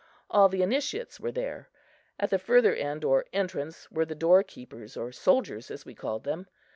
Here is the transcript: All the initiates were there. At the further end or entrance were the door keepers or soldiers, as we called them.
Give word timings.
All 0.31 0.49
the 0.49 0.63
initiates 0.63 1.19
were 1.19 1.31
there. 1.31 1.69
At 2.19 2.31
the 2.31 2.39
further 2.39 2.73
end 2.73 3.03
or 3.03 3.25
entrance 3.33 3.87
were 3.91 4.03
the 4.03 4.15
door 4.15 4.41
keepers 4.41 4.97
or 4.97 5.11
soldiers, 5.11 5.69
as 5.69 5.85
we 5.85 5.93
called 5.93 6.23
them. 6.23 6.47